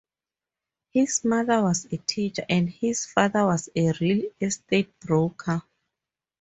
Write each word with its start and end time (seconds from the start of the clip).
His 0.89 1.23
mother 1.23 1.61
was 1.61 1.85
a 1.85 1.97
teacher 1.97 2.43
and 2.49 2.67
his 2.71 3.05
father 3.05 3.45
was 3.45 3.69
a 3.75 3.91
real 4.01 4.31
estate 4.41 4.99
broker. 4.99 5.61